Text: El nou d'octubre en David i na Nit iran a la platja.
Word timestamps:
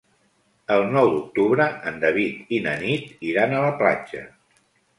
El 0.75 0.85
nou 0.95 1.09
d'octubre 1.15 1.67
en 1.93 2.01
David 2.05 2.57
i 2.59 2.63
na 2.65 2.75
Nit 2.87 3.15
iran 3.35 3.57
a 3.57 3.63
la 3.69 3.71
platja. 3.85 4.27